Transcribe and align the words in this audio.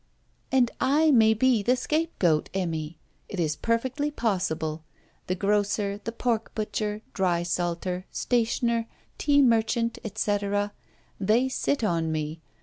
'And 0.51 0.71
I 0.81 1.11
may 1.11 1.35
be 1.35 1.61
the 1.61 1.75
scapegoat, 1.75 2.49
Emmy! 2.55 2.97
It 3.29 3.39
is 3.39 3.55
perfectly 3.55 4.09
possible. 4.09 4.83
The 5.27 5.35
grocer, 5.35 5.99
the 6.03 6.11
pork 6.11 6.55
butcher, 6.55 7.03
drysalter, 7.13 8.05
stationer, 8.09 8.87
tea 9.19 9.43
merchant, 9.43 9.99
et 10.03 10.15
caetera 10.15 10.71
they 11.19 11.47
sit 11.49 11.83
on 11.83 12.11
me. 12.11 12.41